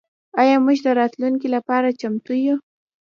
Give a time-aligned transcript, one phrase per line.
[0.41, 2.55] آیا موږ د راتلونکي لپاره چمتو یو؟